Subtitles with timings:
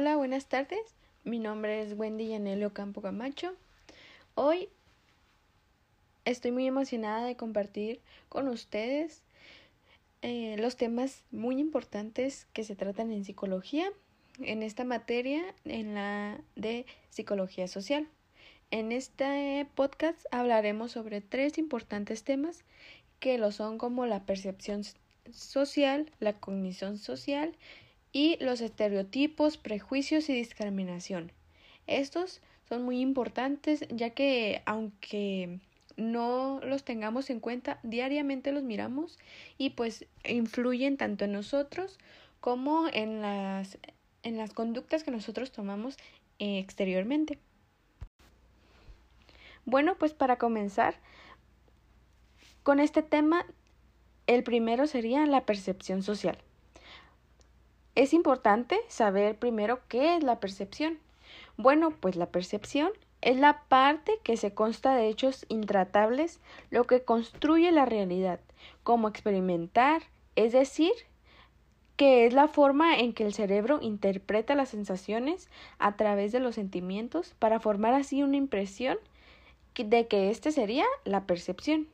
[0.00, 0.80] Hola, buenas tardes.
[1.24, 3.54] Mi nombre es Wendy Yanelio Campo Camacho.
[4.34, 4.70] Hoy
[6.24, 9.20] estoy muy emocionada de compartir con ustedes
[10.22, 13.92] eh, los temas muy importantes que se tratan en psicología,
[14.38, 18.08] en esta materia, en la de psicología social.
[18.70, 22.64] En este podcast hablaremos sobre tres importantes temas
[23.18, 24.80] que lo son como la percepción
[25.30, 27.54] social, la cognición social
[28.12, 31.32] y los estereotipos, prejuicios y discriminación.
[31.86, 35.58] Estos son muy importantes ya que aunque
[35.96, 39.18] no los tengamos en cuenta, diariamente los miramos
[39.58, 41.98] y pues influyen tanto en nosotros
[42.40, 43.78] como en las,
[44.22, 45.96] en las conductas que nosotros tomamos
[46.38, 47.38] exteriormente.
[49.66, 50.94] Bueno, pues para comenzar
[52.62, 53.46] con este tema,
[54.26, 56.38] el primero sería la percepción social.
[57.94, 60.98] Es importante saber primero qué es la percepción.
[61.56, 67.02] Bueno, pues la percepción es la parte que se consta de hechos intratables, lo que
[67.02, 68.40] construye la realidad,
[68.82, 70.02] como experimentar,
[70.36, 70.92] es decir,
[71.96, 76.54] que es la forma en que el cerebro interpreta las sensaciones a través de los
[76.54, 78.96] sentimientos para formar así una impresión
[79.74, 81.88] de que éste sería la percepción.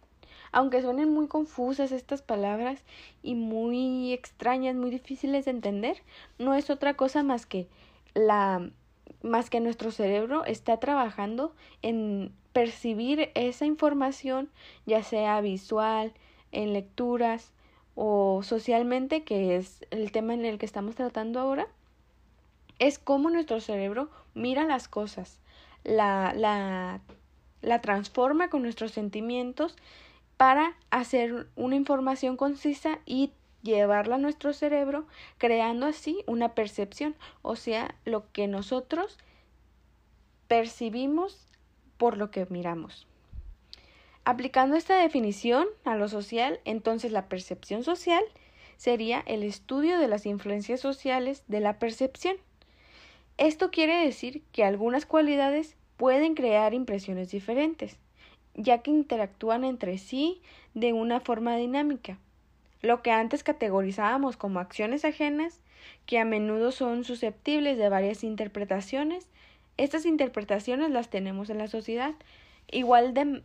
[0.57, 2.83] Aunque suenen muy confusas estas palabras
[3.23, 5.99] y muy extrañas, muy difíciles de entender,
[6.39, 7.69] no es otra cosa más que
[8.15, 8.71] la
[9.23, 14.49] más que nuestro cerebro está trabajando en percibir esa información,
[14.87, 16.15] ya sea visual,
[16.53, 17.53] en lecturas
[17.95, 21.67] o socialmente, que es el tema en el que estamos tratando ahora,
[22.79, 25.39] es cómo nuestro cerebro mira las cosas,
[25.85, 27.03] la, la,
[27.61, 29.77] la transforma con nuestros sentimientos
[30.37, 33.33] para hacer una información concisa y
[33.63, 35.07] llevarla a nuestro cerebro,
[35.39, 39.19] creando así una percepción, o sea, lo que nosotros
[40.47, 41.49] percibimos
[41.97, 43.07] por lo que miramos.
[44.25, 48.23] Aplicando esta definición a lo social, entonces la percepción social
[48.77, 52.37] sería el estudio de las influencias sociales de la percepción.
[53.39, 57.99] Esto quiere decir que algunas cualidades pueden crear impresiones diferentes
[58.57, 60.41] ya que interactúan entre sí
[60.75, 62.19] de una forma dinámica.
[62.83, 65.61] Lo que antes categorizábamos como acciones ajenas,
[66.07, 69.29] que a menudo son susceptibles de varias interpretaciones,
[69.77, 72.15] estas interpretaciones las tenemos en la sociedad.
[72.71, 73.43] Igual de,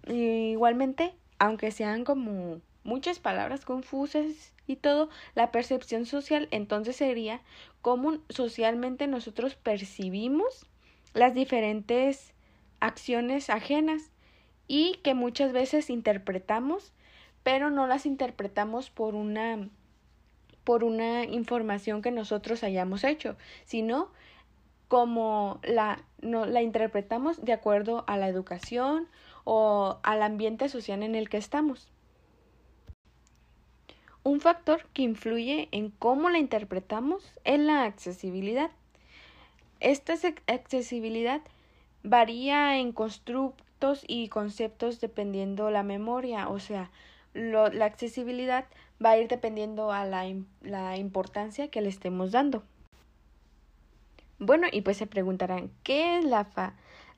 [0.53, 7.41] igualmente, aunque sean como muchas palabras confusas y todo, la percepción social entonces sería
[7.81, 10.65] cómo socialmente nosotros percibimos
[11.13, 12.33] las diferentes
[12.79, 14.11] acciones ajenas
[14.71, 16.93] y que muchas veces interpretamos,
[17.43, 19.67] pero no las interpretamos por una
[20.63, 24.11] por una información que nosotros hayamos hecho, sino
[24.87, 29.09] como la, no, la interpretamos de acuerdo a la educación
[29.43, 31.89] o al ambiente social en el que estamos.
[34.23, 38.71] Un factor que influye en cómo la interpretamos es la accesibilidad.
[39.81, 40.13] Esta
[40.47, 41.41] accesibilidad
[42.03, 42.93] varía en
[44.07, 46.91] y conceptos dependiendo la memoria, o sea,
[47.33, 48.65] la accesibilidad
[49.03, 50.25] va a ir dependiendo a la,
[50.61, 52.63] la importancia que le estemos dando.
[54.37, 56.47] Bueno, y pues se preguntarán, ¿qué es la,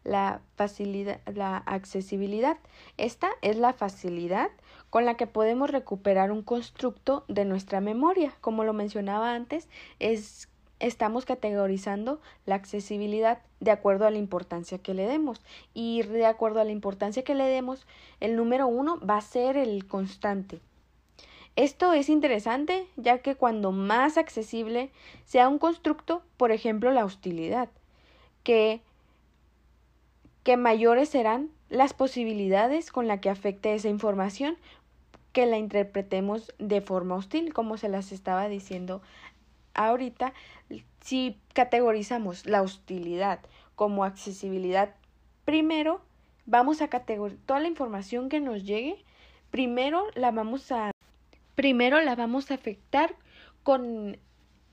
[0.04, 2.58] la facilidad, la accesibilidad?
[2.98, 4.50] Esta es la facilidad
[4.90, 8.34] con la que podemos recuperar un constructo de nuestra memoria.
[8.42, 9.70] Como lo mencionaba antes,
[10.00, 10.50] es
[10.84, 15.42] estamos categorizando la accesibilidad de acuerdo a la importancia que le demos.
[15.74, 17.88] Y de acuerdo a la importancia que le demos,
[18.20, 20.60] el número uno va a ser el constante.
[21.56, 24.92] Esto es interesante ya que cuando más accesible
[25.26, 27.70] sea un constructo, por ejemplo la hostilidad,
[28.44, 28.82] que,
[30.44, 34.58] que mayores serán las posibilidades con la que afecte esa información
[35.32, 39.02] que la interpretemos de forma hostil, como se las estaba diciendo
[39.74, 40.34] ahorita,
[41.02, 43.40] si categorizamos la hostilidad
[43.76, 44.96] como accesibilidad,
[45.46, 46.02] primero
[46.46, 49.04] vamos a categorizar toda la información que nos llegue,
[49.52, 50.92] primero la vamos a
[51.56, 53.16] primero la vamos a afectar
[53.64, 54.18] con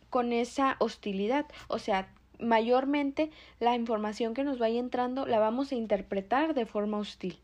[0.09, 2.09] con esa hostilidad, o sea,
[2.41, 3.31] mayormente
[3.61, 7.39] la información que nos vaya entrando la vamos a interpretar de forma hostil.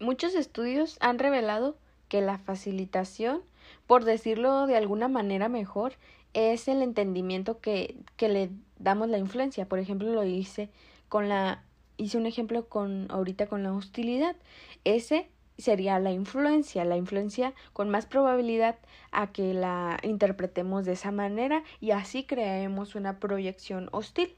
[0.00, 1.76] Muchos estudios han revelado
[2.08, 3.42] que la facilitación
[3.86, 5.94] por decirlo de alguna manera mejor,
[6.32, 9.68] es el entendimiento que, que le damos la influencia.
[9.68, 10.70] Por ejemplo, lo hice
[11.08, 11.62] con la,
[11.96, 14.36] hice un ejemplo con ahorita con la hostilidad.
[14.84, 15.28] Ese
[15.58, 18.76] sería la influencia, la influencia con más probabilidad
[19.12, 24.34] a que la interpretemos de esa manera y así creemos una proyección hostil.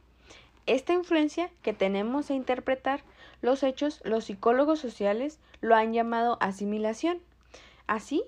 [0.67, 3.03] Esta influencia que tenemos a interpretar
[3.41, 7.21] los hechos, los psicólogos sociales lo han llamado asimilación.
[7.87, 8.25] Así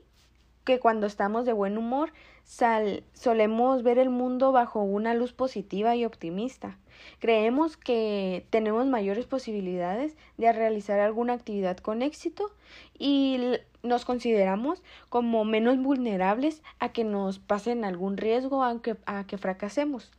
[0.69, 2.12] que cuando estamos de buen humor,
[2.44, 6.76] solemos ver el mundo bajo una luz positiva y optimista.
[7.20, 12.50] Creemos que tenemos mayores posibilidades de realizar alguna actividad con éxito
[12.99, 19.38] y nos consideramos como menos vulnerables a que nos pasen algún riesgo aunque a que
[19.38, 20.12] fracasemos.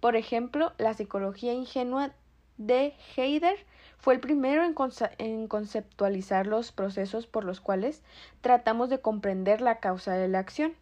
[0.00, 2.14] Por ejemplo, la psicología ingenua
[2.56, 3.58] de Heider
[4.02, 8.02] fue el primero en, conceptualizar los procesos por los cuales
[8.40, 10.74] tratamos de comprender la causa de la acción,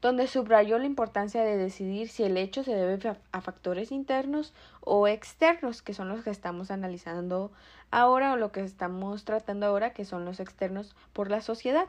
[0.00, 5.08] donde subrayó la importancia de decidir si el hecho se debe a factores internos o
[5.08, 7.50] externos, que son los que estamos analizando
[7.90, 11.88] ahora o lo que estamos tratando ahora, que son los externos por la sociedad.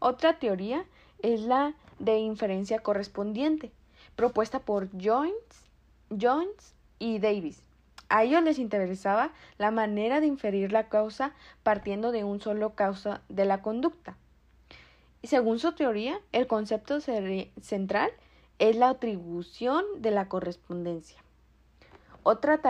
[0.00, 0.84] Otra teoría
[1.20, 3.70] es la de inferencia correspondiente,
[4.16, 5.70] propuesta por Jones,
[6.10, 7.71] Jones y Davis.
[8.12, 11.32] A ellos les interesaba la manera de inferir la causa
[11.62, 14.18] partiendo de un solo causa de la conducta.
[15.22, 18.10] Y según su teoría, el concepto central
[18.58, 21.24] es la atribución de la correspondencia.
[22.22, 22.60] Otra,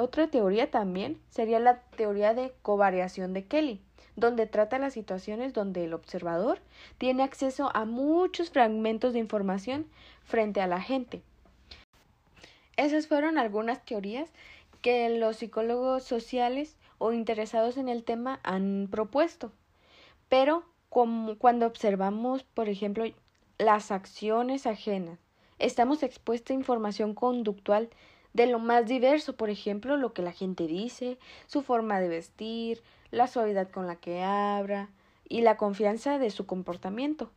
[0.00, 3.82] otra, teoría también sería la teoría de covariación de Kelly,
[4.16, 6.58] donde trata las situaciones donde el observador
[6.96, 9.86] tiene acceso a muchos fragmentos de información
[10.24, 11.20] frente a la gente.
[12.76, 14.30] Esas fueron algunas teorías
[14.86, 19.50] que los psicólogos sociales o interesados en el tema han propuesto.
[20.28, 23.04] Pero cuando observamos, por ejemplo,
[23.58, 25.18] las acciones ajenas,
[25.58, 27.90] estamos expuestos a información conductual
[28.32, 31.18] de lo más diverso, por ejemplo, lo que la gente dice,
[31.48, 34.90] su forma de vestir, la suavidad con la que habla
[35.28, 37.32] y la confianza de su comportamiento.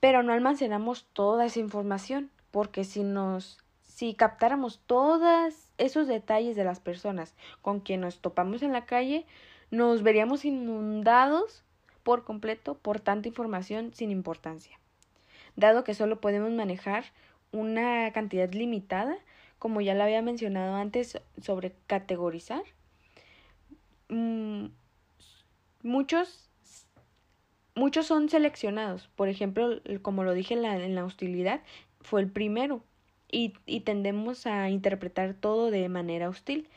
[0.00, 3.58] Pero no almacenamos toda esa información, porque si nos
[3.96, 9.24] si captáramos todos esos detalles de las personas con quien nos topamos en la calle,
[9.70, 11.64] nos veríamos inundados
[12.02, 14.78] por completo por tanta información sin importancia.
[15.56, 17.04] Dado que solo podemos manejar
[17.52, 19.16] una cantidad limitada,
[19.58, 22.64] como ya lo había mencionado antes sobre categorizar,
[24.10, 24.66] mm,
[25.82, 26.50] muchos,
[27.74, 29.08] muchos son seleccionados.
[29.16, 31.62] Por ejemplo, como lo dije en la, en la hostilidad,
[32.02, 32.82] fue el primero
[33.30, 36.68] y, tendemos a interpretar todo de manera hostil.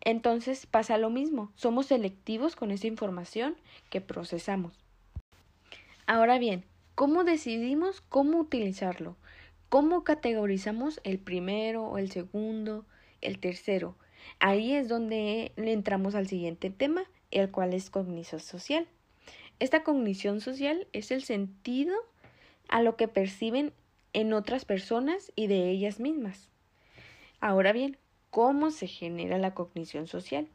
[0.00, 3.56] Entonces pasa lo mismo, somos selectivos con esa información
[3.90, 4.78] que procesamos.
[6.06, 9.16] Ahora bien, ¿cómo decidimos cómo utilizarlo?
[9.68, 12.84] ¿Cómo categorizamos el primero el segundo,
[13.20, 13.96] el tercero?
[14.38, 18.86] Ahí es donde entramos al siguiente tema, el cual es cognición social.
[19.58, 21.96] Esta cognición social es el sentido
[22.68, 23.72] a lo que perciben
[24.16, 26.48] en otras personas y de ellas mismas.
[27.38, 27.98] Ahora bien,
[28.30, 30.48] ¿cómo se genera la cognición social?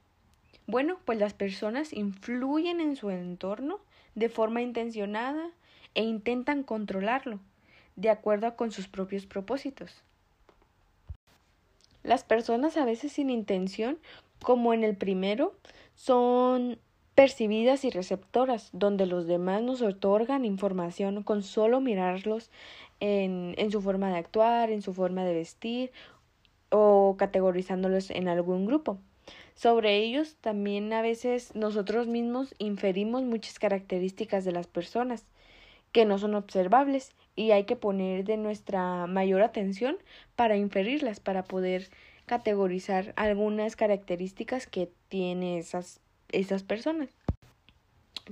[0.65, 3.79] Bueno, pues las personas influyen en su entorno
[4.15, 5.51] de forma intencionada
[5.93, 7.39] e intentan controlarlo,
[7.95, 10.01] de acuerdo con sus propios propósitos.
[12.01, 13.99] Las personas a veces sin intención,
[14.41, 15.53] como en el primero,
[15.93, 16.79] son
[17.13, 22.49] percibidas y receptoras, donde los demás nos otorgan información con solo mirarlos
[23.01, 25.91] en, su forma de actuar, en su forma de vestir
[26.69, 28.99] o categorizándolos en algún grupo.
[29.55, 35.25] Sobre ellos también a veces nosotros mismos inferimos muchas características de las personas
[35.91, 39.97] que no son observables y hay que poner de nuestra mayor atención
[40.35, 41.89] para inferirlas, para poder
[42.25, 47.09] categorizar algunas características que tiene esas, esas personas.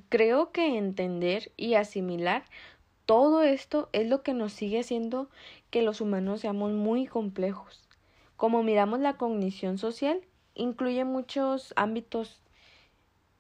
[0.08, 2.44] Creo que entender y asimilar
[3.10, 5.32] todo esto es lo que nos sigue haciendo
[5.72, 7.89] que los humanos seamos muy complejos.
[8.38, 10.22] Como miramos la cognición social,
[10.54, 12.39] incluye muchos ámbitos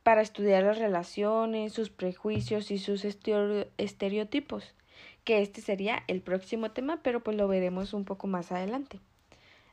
[0.01, 4.73] para estudiar las relaciones, sus prejuicios y sus estereotipos,
[5.23, 8.99] que este sería el próximo tema, pero pues lo veremos un poco más adelante.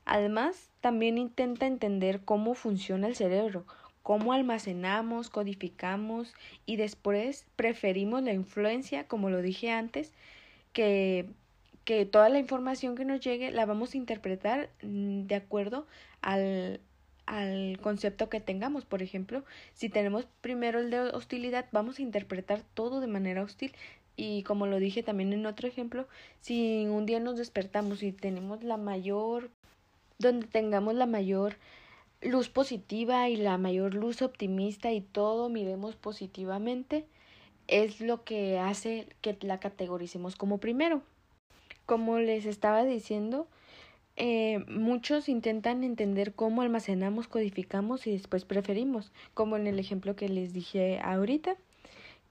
[0.05, 3.65] Además, también intenta entender cómo funciona el cerebro,
[4.07, 6.33] cómo almacenamos, codificamos
[6.65, 10.13] y después preferimos la influencia, como lo dije antes,
[10.73, 11.29] que,
[11.85, 15.89] que toda la información que nos llegue la vamos a interpretar mm, de acuerdo
[16.23, 16.79] al,
[17.27, 18.85] al concepto que tengamos.
[18.85, 19.43] Por ejemplo,
[19.75, 23.73] si tenemos primero el de hostilidad, vamos a interpretar todo de manera hostil.
[24.15, 26.07] Y como lo dije también en otro ejemplo,
[26.41, 29.51] si un día nos despertamos y tenemos la mayor,
[30.21, 31.57] donde tengamos la mayor
[32.26, 37.06] luz positiva y la mayor luz optimista y todo miremos positivamente,
[37.68, 41.02] es lo que hace que la categoricemos como primero.
[41.85, 43.49] Como les estaba diciendo,
[44.16, 50.28] eh, muchos intentan entender cómo almacenamos, codificamos y después preferimos, como en el ejemplo que
[50.28, 51.56] les dije ahorita,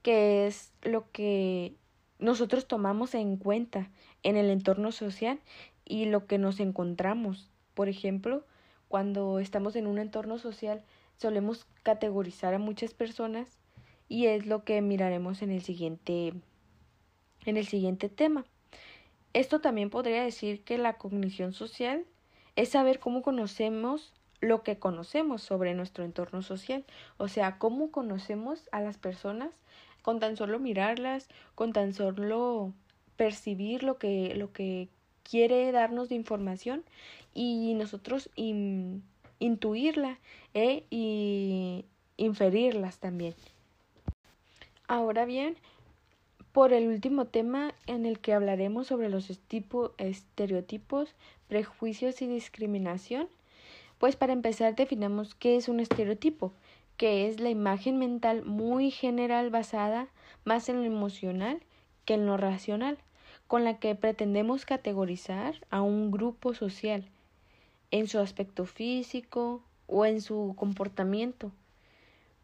[0.01, 1.73] que es lo que
[2.19, 3.89] nosotros tomamos en cuenta
[4.23, 5.39] en el entorno social
[5.85, 7.49] y lo que nos encontramos.
[7.73, 8.45] Por ejemplo,
[8.87, 10.83] cuando estamos en un entorno social,
[11.17, 13.59] solemos categorizar a muchas personas
[14.07, 16.33] y es lo que miraremos en el siguiente
[17.45, 18.45] en el siguiente tema.
[19.33, 22.05] Esto también podría decir que la cognición social
[22.55, 26.85] es saber cómo conocemos lo que conocemos sobre nuestro entorno social,
[27.17, 29.59] o sea, cómo conocemos a las personas
[30.01, 32.73] con tan solo mirarlas, con tan solo
[33.15, 34.89] percibir lo que lo que
[35.29, 36.83] quiere darnos de información
[37.33, 38.29] y nosotros
[39.39, 40.19] intuirla
[40.53, 41.85] e y
[42.17, 43.33] inferirlas también.
[44.87, 45.57] Ahora bien,
[46.51, 51.15] por el último tema en el que hablaremos sobre los estereotipos,
[51.49, 53.27] prejuicios y discriminación,
[53.97, 56.53] pues para empezar definamos qué es un estereotipo,
[56.97, 60.07] que es la imagen mental muy general basada
[60.45, 61.61] más en lo emocional
[62.05, 62.97] que en lo racional,
[63.47, 67.05] con la que pretendemos categorizar a un grupo social
[67.91, 71.51] en su aspecto físico o en su comportamiento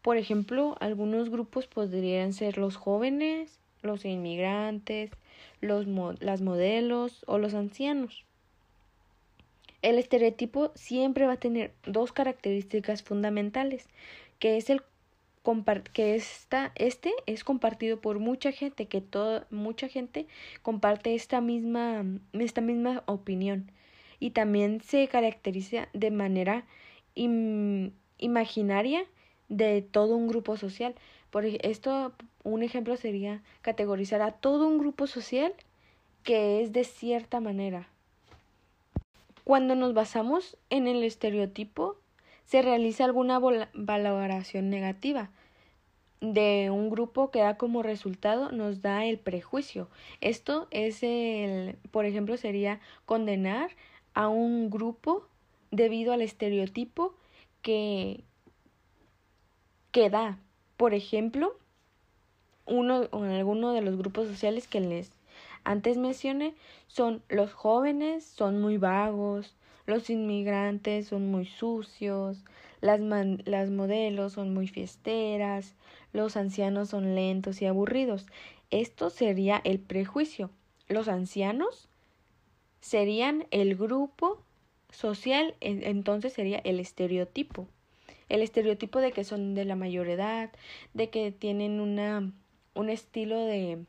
[0.01, 5.11] por ejemplo, algunos grupos podrían ser los jóvenes, los inmigrantes,
[5.61, 5.85] los
[6.19, 8.25] las modelos o los ancianos.
[9.83, 13.87] El estereotipo siempre va a tener dos características fundamentales,
[14.39, 14.81] que es el
[15.93, 20.27] que esta, este es compartido por mucha gente, que toda, mucha gente
[20.61, 23.71] comparte esta misma, esta misma opinión
[24.19, 26.65] y también se caracteriza de manera
[28.17, 29.03] imaginaria
[29.49, 30.93] de todo un grupo social.
[31.31, 35.53] Por esto, un ejemplo sería categorizar a todo un grupo social
[36.23, 37.87] que es de cierta manera.
[39.43, 41.97] Cuando nos basamos en el estereotipo,
[42.51, 45.29] se realiza alguna valoración negativa
[46.19, 49.87] de un grupo que da como resultado nos da el prejuicio.
[50.19, 53.71] Esto es el, por ejemplo, sería condenar
[54.13, 55.25] a un grupo
[55.71, 57.15] debido al estereotipo
[57.61, 58.21] que,
[59.93, 60.37] que da.
[60.75, 61.55] Por ejemplo,
[62.65, 65.09] uno o alguno de los grupos sociales que les
[65.63, 66.53] antes mencioné
[66.87, 69.55] son los jóvenes son muy vagos,
[69.91, 72.43] los inmigrantes son muy sucios,
[72.79, 73.01] las,
[73.45, 75.75] las modelos son muy fiesteras,
[76.13, 78.25] los ancianos son lentos y aburridos.
[78.69, 80.49] Esto sería el prejuicio.
[80.87, 81.89] Los ancianos
[82.79, 84.41] serían el grupo
[84.89, 87.67] social, entonces sería el estereotipo
[88.29, 90.51] el estereotipo de que son de la mayor edad,
[90.93, 92.31] de que tienen una,
[92.73, 93.83] un estilo de,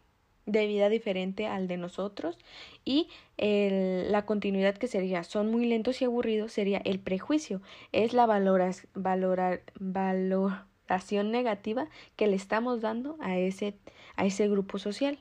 [0.47, 2.39] de vida diferente al de nosotros
[2.85, 3.09] y
[3.39, 7.61] la continuidad que sería son muy lentos y aburridos sería el prejuicio,
[7.93, 13.75] es la valoras, valorar, valoración negativa que le estamos dando a ese,
[14.17, 15.19] a ese grupo social.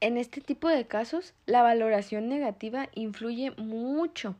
[0.00, 4.36] En este tipo de casos, la valoración negativa influye mucho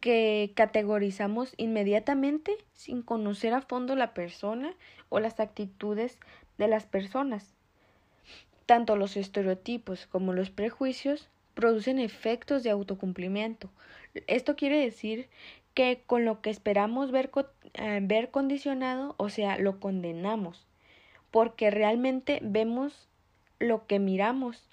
[0.00, 4.74] que categorizamos inmediatamente sin conocer a fondo la persona
[5.08, 6.18] o las actitudes
[6.56, 7.57] de las personas.
[8.68, 13.70] Tanto los estereotipos como los prejuicios producen efectos de autocumplimiento.
[14.26, 15.30] Esto quiere decir
[15.72, 17.30] que con lo que esperamos ver,
[17.72, 20.66] eh, ver condicionado, o sea, lo condenamos,
[21.30, 23.08] porque realmente vemos
[23.58, 24.68] lo que miramos,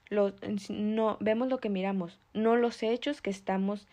[0.68, 3.88] no vemos lo que miramos, no los hechos que estamos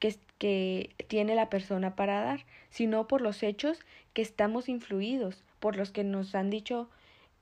[0.00, 3.78] que, tiene la persona para dar, sino por los hechos
[4.14, 6.88] que estamos influidos, por los que nos han dicho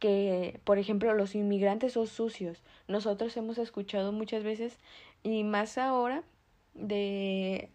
[0.00, 2.62] que, por ejemplo, los inmigrantes son sucios.
[2.88, 4.78] Nosotros hemos escuchado muchas veces,
[5.22, 6.24] y más ahora,
[6.74, 7.70] de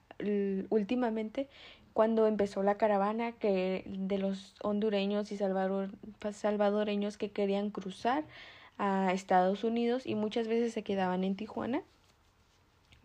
[0.69, 1.47] últimamente,
[1.93, 8.25] cuando empezó la caravana que de los hondureños y salvadoreños que querían cruzar
[8.77, 11.83] a Estados Unidos y muchas veces se quedaban en Tijuana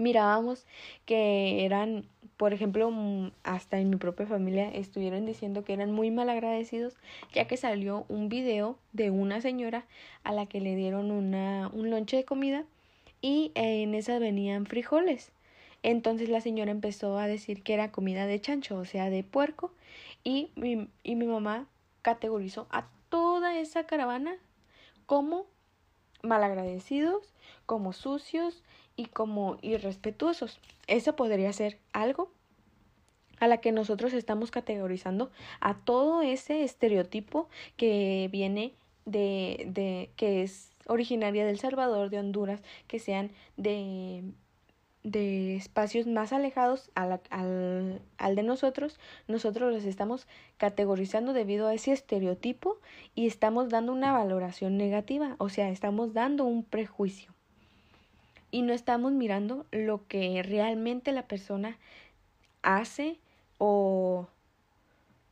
[0.00, 0.66] mirábamos
[1.04, 6.10] que eran, por ejemplo, mm, hasta en mi propia familia estuvieron diciendo que eran muy
[6.10, 6.96] mal agradecidos,
[7.32, 9.86] ya que salió un video de una señora
[10.24, 12.64] a la que le dieron una, un lonche de comida
[13.20, 15.32] y en esa venían frijoles.
[15.82, 19.72] Entonces la señora empezó a decir que era comida de chancho, o sea, de puerco,
[20.24, 21.66] y mi, y mi mamá
[22.02, 24.36] categorizó a toda esa caravana
[25.06, 25.46] como
[26.22, 27.32] malagradecidos,
[27.66, 28.62] como sucios,
[29.00, 30.60] y como irrespetuosos.
[30.86, 32.30] Eso podría ser algo
[33.38, 35.30] a la que nosotros estamos categorizando
[35.60, 38.74] a todo ese estereotipo que viene
[39.06, 44.24] de, de que es originaria del Salvador, de Honduras, que sean de
[45.02, 50.26] de espacios más alejados al, al, al, de nosotros, nosotros los estamos
[50.58, 52.78] categorizando debido a ese estereotipo
[53.14, 57.32] y estamos dando una valoración negativa, o sea, estamos dando un prejuicio.
[58.50, 61.78] Y no estamos mirando lo que realmente la persona
[62.62, 63.18] hace
[63.58, 64.28] o,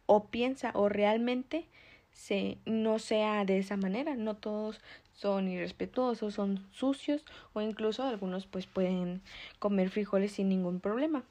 [0.07, 1.67] o piensa o realmente
[2.13, 4.15] se, no sea de esa manera.
[4.15, 4.81] No todos
[5.13, 9.23] son irrespetuosos, son sucios o incluso algunos pues pueden
[9.59, 11.25] comer frijoles sin ningún problema.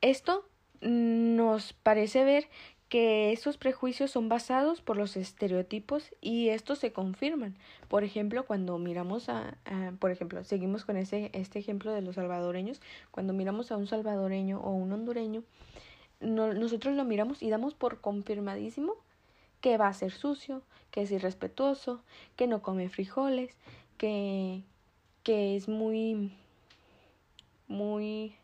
[0.00, 0.48] Esto
[0.80, 2.48] nos parece ver
[2.88, 7.56] que esos prejuicios son basados por los estereotipos y estos se confirman.
[7.88, 9.56] Por ejemplo, cuando miramos a,
[9.98, 14.60] por ejemplo, seguimos con ese, este ejemplo de los salvadoreños, cuando miramos a un salvadoreño
[14.60, 15.42] o un hondureño,
[16.20, 18.94] nosotros lo miramos y damos por confirmadísimo
[19.60, 22.02] que va a ser sucio, que es irrespetuoso,
[22.36, 23.56] que no come frijoles,
[23.98, 24.62] que,
[25.24, 26.32] que es muy,
[27.66, 28.36] muy,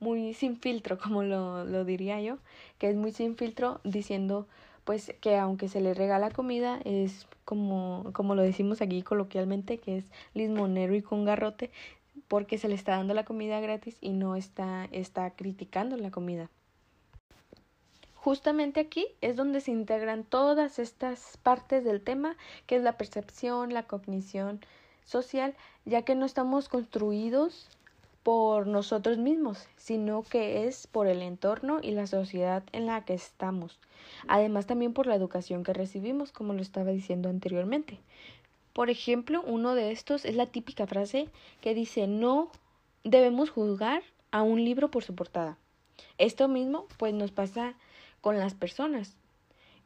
[0.00, 2.38] muy sin filtro, como lo, lo diría yo,
[2.78, 4.46] que es muy sin filtro diciendo
[4.88, 9.98] pues que aunque se le regala comida es como, como lo decimos aquí coloquialmente, que
[9.98, 11.70] es lismonero y con garrote,
[12.26, 16.48] porque se le está dando la comida gratis y no está, está criticando la comida.
[18.14, 22.36] Justamente aquí es donde se integran todas estas partes del tema,
[22.66, 24.60] que es la percepción, la cognición
[25.04, 27.68] social, ya que no estamos construidos
[28.28, 33.14] por nosotros mismos, sino que es por el entorno y la sociedad en la que
[33.14, 33.78] estamos.
[34.26, 37.98] Además también por la educación que recibimos, como lo estaba diciendo anteriormente.
[38.74, 41.30] Por ejemplo, uno de estos es la típica frase
[41.62, 42.50] que dice no
[43.02, 45.56] debemos juzgar a un libro por su portada.
[46.18, 47.76] Esto mismo pues nos pasa
[48.20, 49.16] con las personas,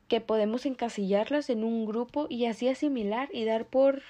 [0.09, 4.03] que podemos encasillarlas en un grupo y así asimilar y dar por,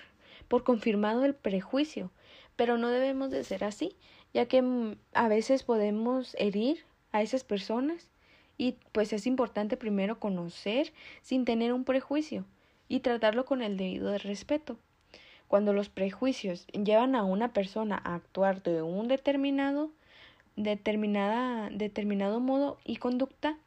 [0.48, 2.10] por confirmado el prejuicio.
[2.54, 3.96] Pero no debemos de ser así,
[4.34, 8.10] ya que mm, a veces podemos herir a esas personas
[8.58, 10.92] y pues es importante primero conocer
[11.22, 12.44] sin tener un prejuicio
[12.88, 14.76] y tratarlo con el debido respeto.
[15.48, 19.90] Cuando los prejuicios llevan a una persona a actuar de un determinado,
[20.56, 23.58] determinada, determinado modo y conducta,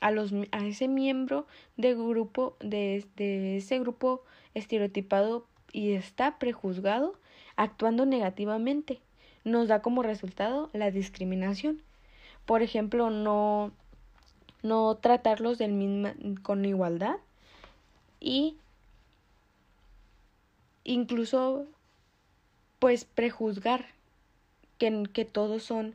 [0.00, 1.46] a, los, a ese miembro
[1.78, 4.22] de grupo, de, de ese grupo
[4.52, 7.14] estereotipado y está prejuzgado
[7.56, 9.00] actuando negativamente.
[9.44, 11.82] Nos da como resultado la discriminación.
[12.46, 13.72] Por ejemplo, no,
[14.62, 17.16] no tratarlos del mismo, con igualdad
[18.20, 18.56] y
[20.84, 21.66] incluso
[22.78, 23.86] pues prejuzgar
[24.78, 25.94] que, que todos son,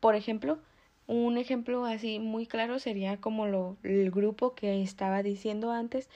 [0.00, 0.58] por ejemplo,
[1.06, 6.08] un ejemplo así muy claro sería como lo, el grupo que estaba diciendo antes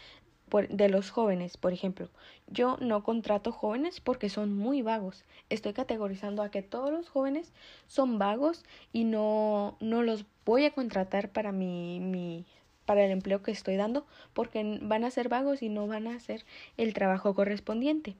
[0.68, 2.08] de los jóvenes, por ejemplo.
[2.48, 5.24] Yo no contrato jóvenes porque son muy vagos.
[5.48, 7.52] Estoy categorizando a que todos los jóvenes
[7.86, 12.44] son vagos y no, no los voy a contratar para mi, mi
[12.84, 16.16] para el empleo que estoy dando porque van a ser vagos y no van a
[16.16, 16.44] hacer
[16.76, 18.16] el trabajo correspondiente.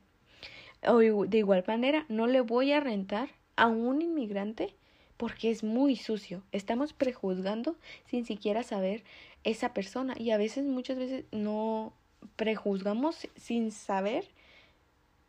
[0.86, 4.74] O de igual manera, no le voy a rentar a un inmigrante
[5.16, 6.42] porque es muy sucio.
[6.52, 9.02] Estamos prejuzgando sin siquiera saber
[9.44, 11.92] esa persona y a veces muchas veces no
[12.36, 14.26] prejuzgamos sin saber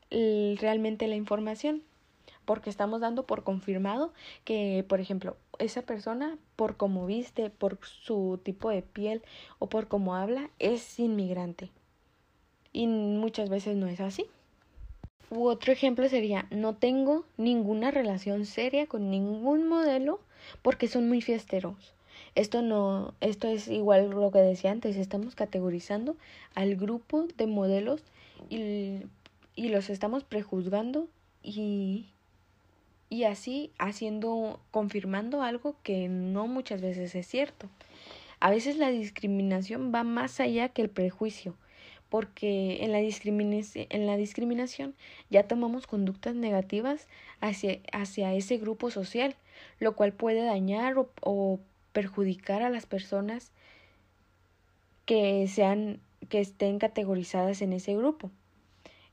[0.09, 1.83] realmente la información
[2.45, 8.39] porque estamos dando por confirmado que, por ejemplo, esa persona, por cómo viste, por su
[8.43, 9.21] tipo de piel
[9.59, 11.69] o por cómo habla, es inmigrante.
[12.73, 14.25] Y muchas veces no es así.
[15.29, 20.19] U otro ejemplo sería, no tengo ninguna relación seria con ningún modelo
[20.61, 21.93] porque son muy fiesteros.
[22.35, 26.15] Esto no, esto es igual lo que decía antes, estamos categorizando
[26.55, 28.01] al grupo de modelos
[28.49, 29.01] y,
[29.55, 31.07] y los estamos prejuzgando
[31.43, 32.05] y,
[33.09, 37.67] y así haciendo, confirmando algo que no muchas veces es cierto.
[38.39, 41.55] A veces la discriminación va más allá que el prejuicio
[42.11, 44.95] porque en la, en la discriminación
[45.29, 47.07] ya tomamos conductas negativas
[47.39, 49.37] hacia, hacia ese grupo social,
[49.79, 51.61] lo cual puede dañar o, o
[51.91, 53.51] perjudicar a las personas
[55.05, 55.99] que sean
[56.29, 58.31] que estén categorizadas en ese grupo.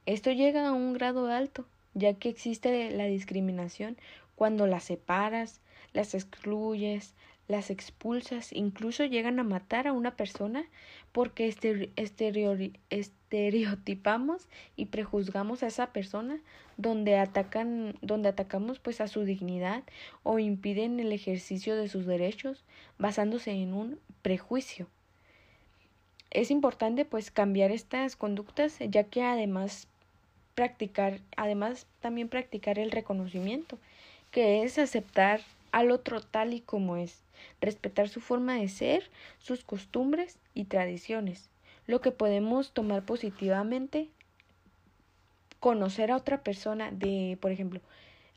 [0.06, 3.96] Esto llega a un grado alto, ya que existe la discriminación
[4.36, 5.60] cuando las separas,
[5.92, 7.14] las excluyes,
[7.48, 10.64] las expulsas, incluso llegan a matar a una persona
[11.12, 11.48] porque
[12.90, 16.38] estereotipamos y prejuzgamos a esa persona
[16.76, 19.82] donde atacan donde atacamos pues a su dignidad
[20.22, 22.64] o impiden el ejercicio de sus derechos
[22.98, 24.86] basándose en un prejuicio.
[26.30, 29.88] es importante pues cambiar estas conductas ya que además
[30.54, 33.78] practicar, además también practicar el reconocimiento,
[34.32, 35.40] que es aceptar
[35.72, 37.22] al otro tal y como es,
[37.60, 41.50] respetar su forma de ser, sus costumbres y tradiciones,
[41.86, 44.08] lo que podemos tomar positivamente,
[45.60, 47.80] conocer a otra persona de, por ejemplo,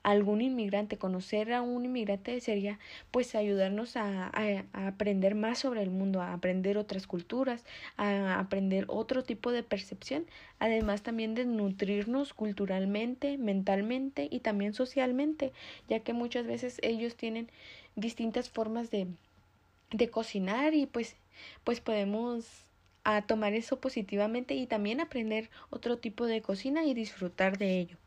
[0.04, 2.80] algún inmigrante, conocer a un inmigrante sería
[3.12, 7.66] pues ayudarnos a, a, aprender más sobre el mundo, a aprender otras culturas,
[7.98, 10.26] a aprender otro tipo de percepción,
[10.60, 15.54] además también de nutrirnos culturalmente, mentalmente y también socialmente,
[15.88, 17.50] ya que muchas veces ellos tienen
[17.96, 19.08] distintas formas de,
[19.92, 21.16] de cocinar y pues
[21.64, 22.46] pues podemos
[23.04, 27.98] a tomar eso positivamente y también aprender otro tipo de cocina y disfrutar de ello.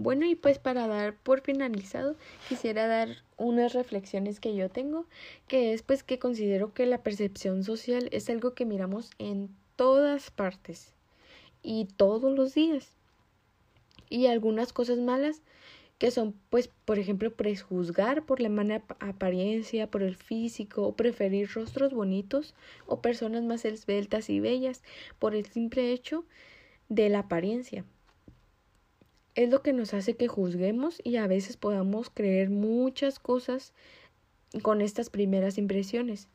[0.00, 2.14] Bueno, y pues para dar por finalizado,
[2.48, 5.06] quisiera dar unas reflexiones que yo tengo,
[5.48, 10.30] que es pues que considero que la percepción social es algo que miramos en todas
[10.30, 10.94] partes
[11.64, 12.92] y todos los días.
[14.08, 15.42] Y algunas cosas malas
[15.98, 21.50] que son pues por ejemplo prejuzgar por la mala apariencia, por el físico o preferir
[21.52, 22.54] rostros bonitos
[22.86, 24.84] o personas más esbeltas y bellas
[25.18, 26.24] por el simple hecho
[26.88, 27.84] de la apariencia
[29.38, 33.72] es lo que nos hace que juzguemos y a veces podamos creer muchas cosas
[34.62, 36.26] con estas primeras impresiones.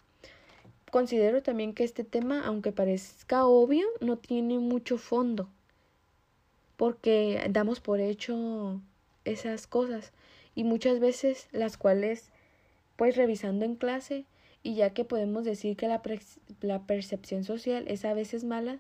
[0.89, 5.49] Considero también que este tema, aunque parezca obvio, no tiene mucho fondo,
[6.77, 8.79] porque damos por hecho
[9.25, 10.13] esas cosas
[10.55, 12.31] y muchas veces las cuales,
[12.95, 14.23] pues revisando en clase,
[14.61, 16.01] y ya que podemos decir que la,
[16.61, 18.79] la percepción social es a veces mala,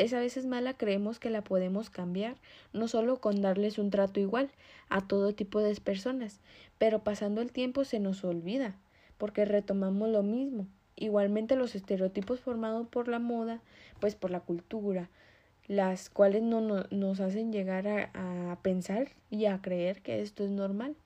[0.00, 2.36] esa veces mala, creemos que la podemos cambiar,
[2.72, 4.50] no solo con darles un trato igual
[4.88, 6.40] a todo tipo de personas,
[6.78, 8.76] pero pasando el tiempo se nos olvida,
[9.18, 10.66] porque retomamos lo mismo.
[10.96, 13.60] Igualmente los estereotipos formados por la moda,
[14.00, 15.10] pues por la cultura,
[15.68, 20.96] las cuales no, nos hacen llegar a pensar y a creer que esto es normal.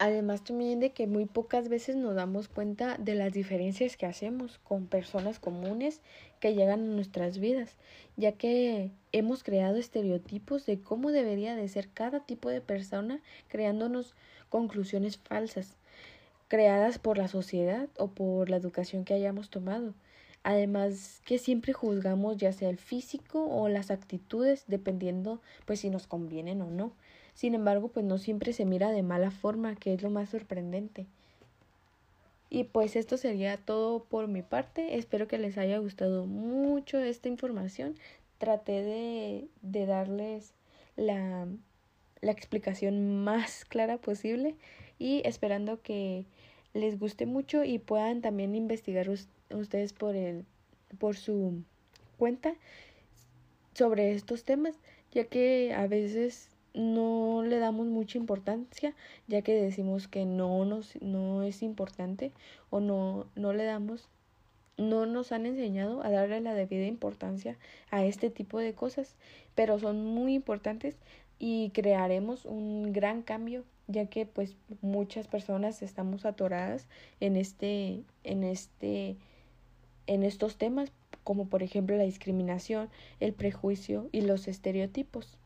[0.00, 4.58] Además también de que muy pocas veces nos damos cuenta de las diferencias que hacemos
[4.58, 6.00] con personas comunes
[6.38, 7.74] que llegan a nuestras vidas,
[8.16, 14.14] ya que hemos creado estereotipos de cómo debería de ser cada tipo de persona, creándonos
[14.50, 15.76] conclusiones falsas,
[16.46, 19.94] creadas por la sociedad o por la educación que hayamos tomado.
[20.44, 26.06] Además que siempre juzgamos ya sea el físico o las actitudes dependiendo pues si nos
[26.06, 26.92] convienen o no.
[27.38, 31.06] Sin embargo, pues no siempre se mira de mala forma, que es lo más sorprendente.
[32.50, 34.96] Y pues esto sería todo por mi parte.
[34.96, 37.94] Espero que les haya gustado mucho esta información.
[38.38, 40.52] Traté de, de darles
[40.96, 41.46] la,
[42.22, 44.56] la explicación más clara posible
[44.98, 46.24] y esperando que
[46.74, 50.44] les guste mucho y puedan también investigar ustedes por el
[50.98, 51.62] por su
[52.18, 52.56] cuenta
[53.74, 54.74] sobre estos temas,
[55.12, 58.94] ya que a veces no le damos mucha importancia
[59.26, 62.32] ya que decimos que no nos no es importante
[62.70, 64.08] o no no le damos
[64.76, 67.58] no nos han enseñado a darle la debida importancia
[67.90, 69.16] a este tipo de cosas,
[69.56, 70.96] pero son muy importantes
[71.40, 76.86] y crearemos un gran cambio ya que pues muchas personas estamos atoradas
[77.18, 79.16] en este en este
[80.06, 80.92] en estos temas
[81.24, 82.88] como por ejemplo la discriminación,
[83.18, 85.38] el prejuicio y los estereotipos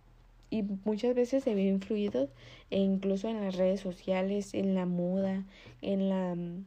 [0.52, 2.28] y muchas veces se ve influido
[2.70, 5.44] e incluso en las redes sociales, en la moda,
[5.80, 6.66] en la mm,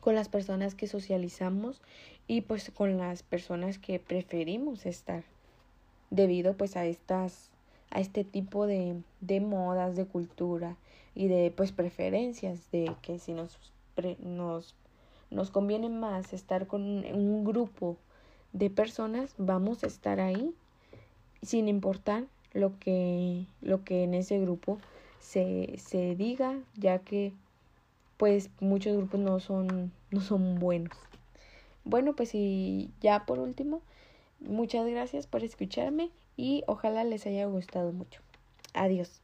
[0.00, 1.80] con las personas que socializamos
[2.26, 5.22] y pues con las personas que preferimos estar
[6.10, 7.52] debido pues a estas
[7.90, 10.76] a este tipo de, de modas de cultura
[11.14, 13.56] y de pues preferencias de que si nos
[14.18, 14.74] nos
[15.30, 17.96] nos conviene más estar con un grupo
[18.52, 20.52] de personas vamos a estar ahí
[21.42, 22.24] sin importar
[22.54, 24.78] lo que, lo que en ese grupo
[25.20, 27.32] se, se diga, ya que
[28.16, 30.96] pues muchos grupos no son, no son buenos.
[31.84, 33.82] Bueno, pues y ya por último,
[34.40, 38.20] muchas gracias por escucharme y ojalá les haya gustado mucho.
[38.72, 39.20] Adiós.